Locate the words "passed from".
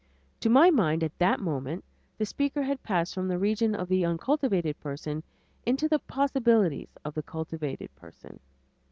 2.81-3.27